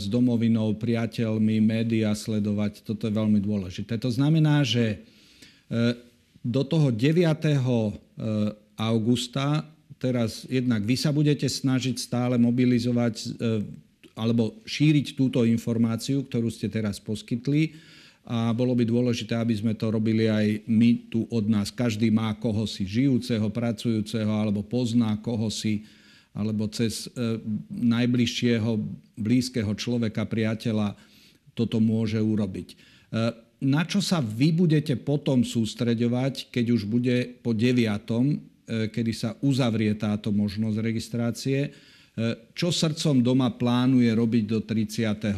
s 0.00 0.08
domovinou, 0.08 0.72
priateľmi, 0.80 1.60
médiá 1.60 2.16
sledovať. 2.16 2.88
Toto 2.88 3.04
je 3.04 3.12
veľmi 3.12 3.40
dôležité. 3.44 4.00
To 4.00 4.08
znamená, 4.08 4.64
že 4.64 5.04
do 6.42 6.66
toho 6.66 6.90
9. 6.90 7.22
augusta 8.74 9.62
teraz 10.02 10.42
jednak 10.50 10.82
vy 10.82 10.98
sa 10.98 11.14
budete 11.14 11.46
snažiť 11.46 11.94
stále 11.94 12.34
mobilizovať 12.42 13.38
alebo 14.20 14.60
šíriť 14.68 15.16
túto 15.16 15.48
informáciu, 15.48 16.28
ktorú 16.28 16.52
ste 16.52 16.68
teraz 16.68 17.00
poskytli 17.00 17.72
a 18.28 18.52
bolo 18.52 18.76
by 18.76 18.84
dôležité, 18.84 19.32
aby 19.32 19.56
sme 19.56 19.72
to 19.72 19.88
robili 19.88 20.28
aj 20.28 20.68
my 20.68 21.08
tu 21.08 21.24
od 21.32 21.48
nás. 21.48 21.72
Každý 21.72 22.12
má 22.12 22.36
koho 22.36 22.68
si 22.68 22.84
žijúceho, 22.84 23.48
pracujúceho 23.48 24.28
alebo 24.28 24.60
pozná 24.60 25.16
koho 25.24 25.48
si 25.48 25.88
alebo 26.30 26.70
cez 26.70 27.10
e, 27.10 27.42
najbližšieho 27.74 28.78
blízkeho 29.18 29.72
človeka, 29.74 30.30
priateľa 30.30 30.94
toto 31.58 31.82
môže 31.82 32.22
urobiť. 32.22 32.68
E, 32.70 32.76
na 33.66 33.82
čo 33.82 33.98
sa 33.98 34.22
vy 34.22 34.54
budete 34.54 34.94
potom 34.94 35.42
sústreďovať, 35.42 36.54
keď 36.54 36.66
už 36.70 36.86
bude 36.86 37.34
po 37.42 37.50
9., 37.50 37.82
e, 37.82 38.86
kedy 38.94 39.10
sa 39.10 39.34
uzavrie 39.42 39.90
táto 39.98 40.30
možnosť 40.30 40.76
registrácie? 40.78 41.74
Čo 42.56 42.68
srdcom 42.74 43.22
doma 43.22 43.54
plánuje 43.54 44.10
robiť 44.12 44.44
do 44.44 44.58
30. 44.66 45.30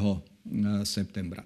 septembra? 0.89 1.45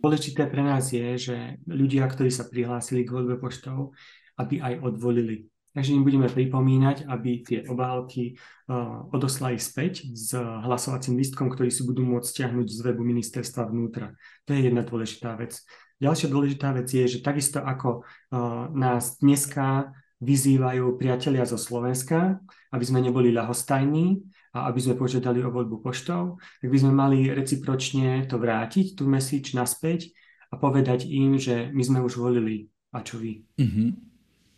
Dôležité 0.00 0.48
pre 0.48 0.64
nás 0.64 0.88
je, 0.88 1.04
že 1.20 1.36
ľudia, 1.68 2.08
ktorí 2.08 2.32
sa 2.32 2.48
prihlásili 2.48 3.04
k 3.04 3.12
voľbe 3.12 3.36
poštou, 3.36 3.92
aby 4.40 4.56
aj 4.64 4.80
odvolili. 4.80 5.44
Takže 5.70 5.94
im 5.94 6.02
budeme 6.02 6.26
pripomínať, 6.26 7.06
aby 7.06 7.46
tie 7.46 7.62
obálky 7.68 8.34
uh, 8.34 9.06
odoslali 9.14 9.54
späť 9.60 10.08
s 10.10 10.34
hlasovacím 10.34 11.14
listkom, 11.14 11.46
ktorý 11.46 11.70
si 11.70 11.86
budú 11.86 12.02
môcť 12.02 12.26
stiahnuť 12.26 12.66
z 12.66 12.80
webu 12.82 13.06
ministerstva 13.06 13.70
vnútra. 13.70 14.16
To 14.48 14.56
je 14.56 14.66
jedna 14.66 14.82
dôležitá 14.82 15.38
vec. 15.38 15.62
Ďalšia 16.02 16.26
dôležitá 16.26 16.74
vec 16.74 16.90
je, 16.90 17.04
že 17.06 17.22
takisto 17.22 17.62
ako 17.62 18.02
uh, 18.02 18.66
nás 18.74 19.20
dneska 19.22 19.94
vyzývajú 20.20 21.00
priatelia 21.00 21.48
zo 21.48 21.56
Slovenska, 21.56 22.38
aby 22.70 22.84
sme 22.84 23.00
neboli 23.00 23.32
ľahostajní, 23.32 24.20
a 24.50 24.66
aby 24.66 24.82
sme 24.82 24.98
požiadali 24.98 25.46
o 25.46 25.54
voľbu 25.54 25.78
poštou, 25.78 26.34
tak 26.58 26.68
by 26.68 26.78
sme 26.78 26.90
mali 26.90 27.30
recipročne 27.30 28.26
to 28.26 28.34
vrátiť, 28.34 28.98
tú 28.98 29.06
message 29.06 29.54
naspäť 29.54 30.10
a 30.50 30.58
povedať 30.58 31.06
im, 31.06 31.38
že 31.38 31.70
my 31.70 31.82
sme 31.86 31.98
už 32.02 32.18
volili 32.18 32.66
a 32.90 32.98
čo 33.06 33.22
vy. 33.22 33.46
Uh-huh. 33.54 33.94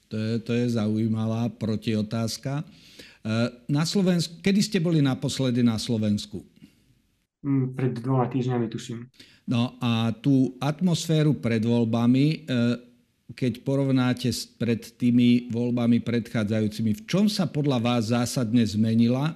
To, 0.09 0.17
je, 0.17 0.33
to 0.41 0.53
je 0.57 0.67
zaujímavá 0.73 1.53
protiotázka. 1.61 2.61
E, 2.61 2.65
na 3.69 3.85
Slovensku, 3.85 4.41
kedy 4.41 4.61
ste 4.65 4.79
boli 4.81 5.05
naposledy 5.05 5.61
na 5.61 5.77
Slovensku? 5.77 6.41
Mm, 7.45 7.77
pred 7.77 7.93
dvoma 8.01 8.33
týždňami, 8.33 8.73
tuším. 8.73 9.13
No 9.45 9.77
a 9.77 10.17
tú 10.25 10.57
atmosféru 10.57 11.37
pred 11.37 11.61
voľbami, 11.61 12.27
e, 12.33 12.37
keď 13.33 13.65
porovnáte 13.65 14.29
pred 14.61 14.81
tými 14.97 15.49
voľbami 15.49 16.05
predchádzajúcimi, 16.05 17.01
v 17.01 17.03
čom 17.09 17.27
sa 17.27 17.49
podľa 17.49 17.79
vás 17.81 18.13
zásadne 18.13 18.63
zmenila 18.65 19.35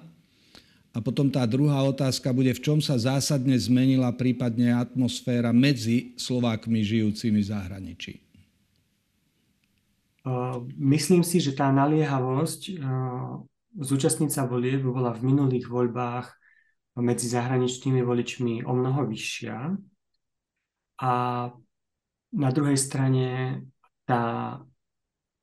a 0.97 0.99
potom 1.05 1.29
tá 1.29 1.45
druhá 1.45 1.85
otázka 1.85 2.33
bude, 2.33 2.57
v 2.57 2.65
čom 2.65 2.79
sa 2.81 2.97
zásadne 2.97 3.57
zmenila 3.57 4.13
prípadne 4.17 4.73
atmosféra 4.73 5.53
medzi 5.53 6.17
Slovákmi 6.17 6.81
žijúcimi 6.81 7.41
v 7.45 7.51
zahraničí? 7.53 8.15
Myslím 10.75 11.23
si, 11.23 11.39
že 11.39 11.55
tá 11.55 11.71
naliehavosť 11.71 12.83
zúčastniť 13.77 14.31
sa 14.33 14.49
volieb 14.49 14.83
bola 14.83 15.13
v 15.15 15.31
minulých 15.31 15.69
voľbách 15.69 16.33
medzi 16.97 17.29
zahraničnými 17.29 18.01
voličmi 18.01 18.65
o 18.65 18.73
mnoho 18.73 19.05
vyššia. 19.05 19.77
A 20.97 21.13
na 22.33 22.51
druhej 22.51 22.81
strane 22.81 23.61
tá 24.07 24.63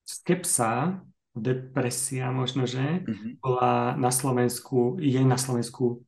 skepsa 0.08 1.04
depresia 1.34 2.30
možno, 2.30 2.70
že 2.70 3.04
uh-huh. 3.04 3.42
bola 3.42 3.98
na 3.98 4.14
Slovensku, 4.14 5.02
je 5.02 5.20
na 5.26 5.36
Slovensku 5.36 6.06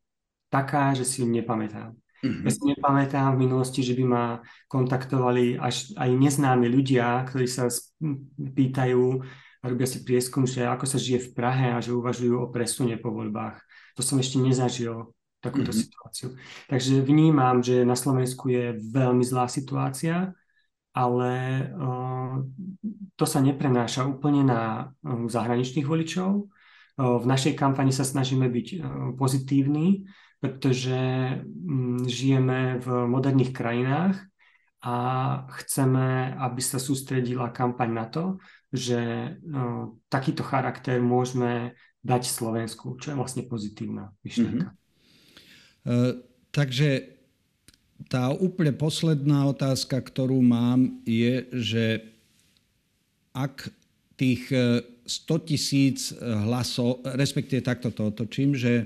taká, 0.53 0.93
že 0.93 1.03
si 1.03 1.25
ju 1.25 1.27
nepamätám. 1.27 1.97
Uh-huh. 1.97 2.41
Ja 2.45 2.51
si 2.53 2.61
nepamätám 2.63 3.33
v 3.35 3.41
minulosti, 3.49 3.81
že 3.81 3.97
by 3.97 4.05
ma 4.05 4.25
kontaktovali 4.69 5.57
až 5.57 5.97
aj 5.97 6.09
neznámi 6.13 6.69
ľudia, 6.69 7.25
ktorí 7.25 7.49
sa 7.49 7.67
pýtajú 8.37 9.03
a 9.59 9.65
robia 9.65 9.89
si 9.89 10.05
prieskum, 10.05 10.45
že 10.45 10.61
ako 10.61 10.85
sa 10.85 11.01
žije 11.01 11.29
v 11.29 11.33
Prahe 11.33 11.67
a 11.73 11.81
že 11.81 11.89
uvažujú 11.89 12.45
o 12.45 12.51
presune 12.53 12.95
po 13.01 13.09
voľbách. 13.09 13.57
To 13.97 14.05
som 14.05 14.21
ešte 14.21 14.37
nezažil 14.37 15.09
takúto 15.41 15.73
uh-huh. 15.73 15.81
situáciu. 15.81 16.27
Takže 16.69 17.01
vnímam, 17.01 17.65
že 17.65 17.81
na 17.81 17.97
Slovensku 17.97 18.53
je 18.53 18.77
veľmi 18.77 19.25
zlá 19.25 19.49
situácia 19.49 20.37
ale 20.95 21.31
uh, 21.75 22.39
to 23.19 23.27
sa 23.27 23.43
neprenáša 23.43 24.07
úplne 24.07 24.47
na 24.47 24.95
um, 25.03 25.27
zahraničných 25.27 25.83
voličov. 25.83 26.47
Uh, 26.95 27.19
v 27.19 27.25
našej 27.27 27.59
kampani 27.59 27.91
sa 27.91 28.07
snažíme 28.07 28.47
byť 28.47 28.67
pozitívni, 29.19 30.07
pretože 30.39 30.95
um, 31.43 31.99
žijeme 32.07 32.79
v 32.79 32.87
moderných 33.11 33.51
krajinách 33.51 34.15
a 34.85 34.95
chceme, 35.59 36.37
aby 36.39 36.61
sa 36.61 36.77
sústredila 36.77 37.49
kampaň 37.49 37.89
na 37.89 38.05
to, 38.05 38.37
že 38.69 39.33
takýto 40.13 40.45
charakter 40.45 41.01
môžeme 41.01 41.73
dať 42.05 42.29
Slovensku, 42.29 42.93
čo 43.01 43.09
je 43.09 43.17
vlastne 43.17 43.49
pozitívna 43.49 44.13
myšlienka. 44.21 44.69
Mm-hmm. 44.69 45.89
Uh, 45.89 46.21
takže 46.53 47.14
tá 48.11 48.29
úplne 48.35 48.75
posledná 48.75 49.47
otázka, 49.47 49.97
ktorú 50.03 50.43
mám, 50.43 50.99
je, 51.07 51.47
že 51.55 51.85
ak 53.31 53.71
tých 54.19 54.51
100 54.51 55.07
e, 55.07 55.39
tisíc 55.47 56.11
hlasov, 56.19 57.03
respektíve 57.03 57.63
takto 57.63 57.91
to 57.91 58.11
otočím, 58.11 58.55
že 58.55 58.83
e, 58.83 58.85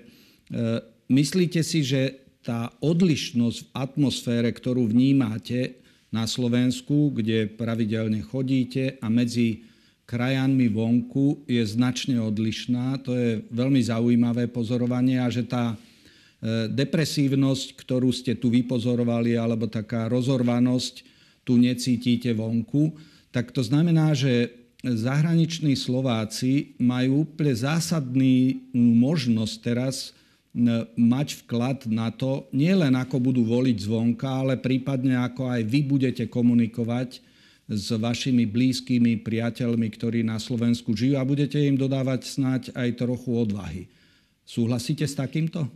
myslíte 1.10 1.62
si, 1.66 1.82
že 1.82 2.22
tá 2.46 2.72
odlišnosť 2.82 3.58
v 3.62 3.70
atmosfére, 3.76 4.50
ktorú 4.50 4.90
vnímate 4.90 5.82
na 6.10 6.26
Slovensku, 6.26 7.14
kde 7.14 7.46
pravidelne 7.46 8.26
chodíte 8.26 8.98
a 8.98 9.06
medzi 9.12 9.70
krajanmi 10.10 10.66
vonku 10.74 11.46
je 11.46 11.62
značne 11.62 12.18
odlišná. 12.18 12.98
To 13.06 13.14
je 13.14 13.46
veľmi 13.54 13.78
zaujímavé 13.86 14.50
pozorovanie 14.50 15.22
a 15.22 15.30
že 15.30 15.46
tá 15.46 15.78
E, 15.78 15.89
depresívnosť, 16.72 17.76
ktorú 17.76 18.16
ste 18.16 18.32
tu 18.40 18.48
vypozorovali, 18.48 19.36
alebo 19.36 19.68
taká 19.68 20.08
rozorvanosť 20.08 21.04
tu 21.44 21.60
necítite 21.60 22.32
vonku, 22.32 22.96
tak 23.36 23.52
to 23.52 23.60
znamená, 23.60 24.16
že 24.16 24.54
zahraniční 24.80 25.76
Slováci 25.76 26.80
majú 26.80 27.28
úplne 27.28 27.52
zásadný 27.52 28.64
možnosť 28.74 29.56
teraz 29.60 29.96
e, 30.08 30.88
mať 30.96 31.44
vklad 31.44 31.92
na 31.92 32.08
to, 32.16 32.48
nie 32.56 32.72
len 32.72 32.96
ako 32.96 33.20
budú 33.20 33.44
voliť 33.44 33.78
zvonka, 33.84 34.30
ale 34.48 34.56
prípadne 34.56 35.20
ako 35.20 35.52
aj 35.52 35.62
vy 35.68 35.80
budete 35.84 36.24
komunikovať 36.32 37.20
s 37.70 37.88
vašimi 37.94 38.50
blízkymi 38.50 39.22
priateľmi, 39.22 39.88
ktorí 39.94 40.26
na 40.26 40.40
Slovensku 40.42 40.96
žijú 40.96 41.20
a 41.20 41.28
budete 41.28 41.60
im 41.60 41.76
dodávať 41.78 42.26
snať 42.26 42.64
aj 42.74 42.90
trochu 42.98 43.30
odvahy. 43.36 43.84
Súhlasíte 44.48 45.06
s 45.06 45.14
takýmto? 45.14 45.70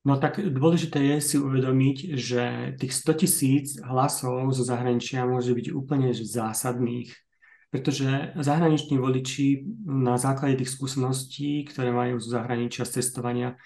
No 0.00 0.16
tak 0.16 0.40
dôležité 0.40 0.96
je 0.96 1.16
si 1.20 1.36
uvedomiť, 1.36 2.16
že 2.16 2.42
tých 2.80 2.92
100 2.96 3.20
tisíc 3.20 3.66
hlasov 3.84 4.48
zo 4.56 4.64
zahraničia 4.64 5.28
môže 5.28 5.52
byť 5.52 5.76
úplne 5.76 6.16
zásadných, 6.16 7.12
pretože 7.68 8.32
zahraniční 8.40 8.96
voliči 8.96 9.60
na 9.84 10.16
základe 10.16 10.64
tých 10.64 10.72
skúseností, 10.72 11.68
ktoré 11.68 11.92
majú 11.92 12.16
zo 12.16 12.32
zahraničia 12.32 12.88
z 12.88 13.04
cestovania, 13.04 13.60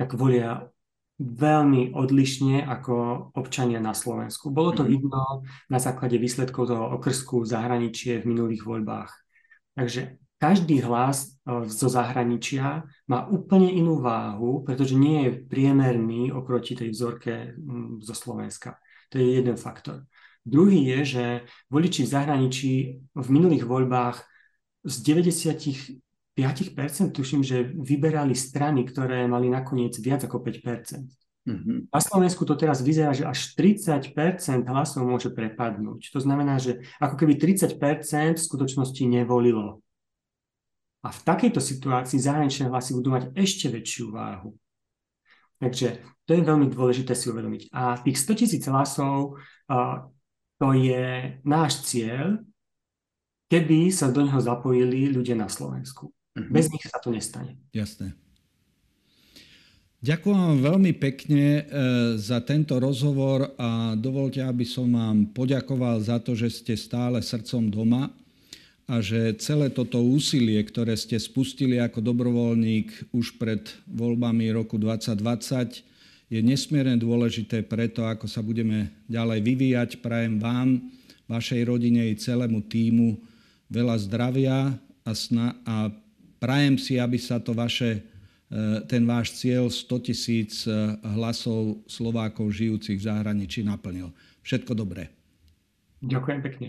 tak 0.00 0.16
volia 0.16 0.72
veľmi 1.20 1.92
odlišne 1.92 2.64
ako 2.64 2.94
občania 3.34 3.82
na 3.82 3.92
Slovensku. 3.92 4.48
Bolo 4.54 4.72
to 4.72 4.86
mhm. 4.86 4.90
vidno 4.90 5.44
na 5.68 5.78
základe 5.82 6.16
výsledkov 6.16 6.70
toho 6.72 6.96
okrsku 6.96 7.44
zahraničie 7.44 8.24
v 8.24 8.28
minulých 8.32 8.64
voľbách. 8.64 9.12
Takže 9.76 10.16
každý 10.38 10.80
hlas 10.86 11.34
e, 11.44 11.66
zo 11.66 11.90
zahraničia 11.90 12.86
má 13.10 13.26
úplne 13.26 13.74
inú 13.74 13.98
váhu, 13.98 14.62
pretože 14.62 14.94
nie 14.94 15.26
je 15.26 15.30
priemerný 15.44 16.30
oproti 16.30 16.78
tej 16.78 16.94
vzorke 16.94 17.58
zo 18.00 18.14
Slovenska. 18.14 18.78
To 19.10 19.18
je 19.18 19.42
jeden 19.42 19.58
faktor. 19.58 20.06
Druhý 20.48 20.88
je, 20.96 21.00
že 21.04 21.24
voliči 21.68 22.06
v 22.06 22.12
zahraničí 22.14 22.72
v 23.12 23.28
minulých 23.28 23.68
voľbách 23.68 24.16
z 24.86 24.94
95% 25.04 26.00
tuším, 27.12 27.42
že 27.44 27.68
vyberali 27.74 28.32
strany, 28.32 28.86
ktoré 28.88 29.28
mali 29.28 29.52
nakoniec 29.52 29.92
viac 30.00 30.24
ako 30.24 30.40
5%. 30.40 31.04
Mm-hmm. 31.48 31.78
Na 31.88 32.00
Slovensku 32.00 32.44
to 32.44 32.54
teraz 32.60 32.84
vyzerá, 32.84 33.16
že 33.16 33.24
až 33.24 33.56
30% 33.56 34.68
hlasov 34.68 35.08
môže 35.08 35.32
prepadnúť. 35.32 36.12
To 36.12 36.20
znamená, 36.20 36.60
že 36.60 36.84
ako 37.00 37.16
keby 37.24 37.40
30% 37.40 38.36
v 38.36 38.40
skutočnosti 38.40 39.02
nevolilo. 39.08 39.80
A 41.02 41.14
v 41.14 41.20
takejto 41.22 41.62
situácii 41.62 42.18
zahraničné 42.18 42.66
hlasy 42.66 42.90
budú 42.98 43.14
mať 43.14 43.30
ešte 43.38 43.70
väčšiu 43.70 44.10
váhu. 44.10 44.58
Takže 45.58 46.02
to 46.26 46.30
je 46.34 46.42
veľmi 46.42 46.70
dôležité 46.70 47.14
si 47.14 47.30
uvedomiť. 47.30 47.70
A 47.74 47.98
tých 48.02 48.18
100 48.18 48.40
tisíc 48.44 48.62
hlasov, 48.66 49.38
to 50.58 50.68
je 50.74 51.38
náš 51.46 51.86
cieľ, 51.86 52.42
keby 53.46 53.94
sa 53.94 54.10
do 54.10 54.26
neho 54.26 54.38
zapojili 54.38 55.10
ľudia 55.10 55.38
na 55.38 55.46
Slovensku. 55.46 56.10
Mm-hmm. 56.34 56.52
Bez 56.52 56.66
nich 56.70 56.84
sa 56.86 56.98
to 56.98 57.10
nestane. 57.10 57.58
Jasné. 57.74 58.14
Ďakujem 59.98 60.38
vám 60.38 60.58
veľmi 60.62 60.92
pekne 60.94 61.46
e, 61.58 61.62
za 62.22 62.38
tento 62.46 62.78
rozhovor 62.78 63.50
a 63.58 63.98
dovolte, 63.98 64.38
aby 64.38 64.62
som 64.62 64.86
vám 64.94 65.34
poďakoval 65.34 65.98
za 65.98 66.22
to, 66.22 66.38
že 66.38 66.54
ste 66.54 66.78
stále 66.78 67.18
srdcom 67.18 67.66
doma 67.66 68.06
a 68.88 69.04
že 69.04 69.36
celé 69.36 69.68
toto 69.68 70.00
úsilie, 70.00 70.56
ktoré 70.64 70.96
ste 70.96 71.20
spustili 71.20 71.76
ako 71.76 72.00
dobrovoľník 72.00 73.12
už 73.12 73.36
pred 73.36 73.68
voľbami 73.84 74.48
roku 74.50 74.80
2020, 74.80 75.84
je 76.28 76.40
nesmierne 76.40 76.96
dôležité 76.96 77.64
preto, 77.64 78.04
ako 78.04 78.24
sa 78.24 78.40
budeme 78.40 78.88
ďalej 79.08 79.44
vyvíjať. 79.44 79.90
Prajem 80.00 80.40
vám, 80.40 80.88
vašej 81.28 81.68
rodine 81.68 82.08
i 82.08 82.16
celému 82.16 82.64
týmu 82.64 83.20
veľa 83.68 83.96
zdravia 84.08 84.72
a, 85.04 85.12
sna- 85.12 85.56
a 85.68 85.92
prajem 86.40 86.80
si, 86.80 86.96
aby 86.96 87.20
sa 87.20 87.36
to 87.36 87.52
vaše 87.52 88.00
E, 88.48 88.80
ten 88.88 89.04
váš 89.04 89.36
cieľ 89.36 89.68
100 89.68 90.08
tisíc 90.08 90.64
e, 90.64 90.72
hlasov 91.04 91.84
Slovákov 91.84 92.48
žijúcich 92.56 92.96
v 92.96 93.04
zahraničí 93.04 93.60
naplnil. 93.60 94.08
Všetko 94.40 94.72
dobré. 94.72 95.12
Ďakujem 96.00 96.40
pekne. 96.40 96.68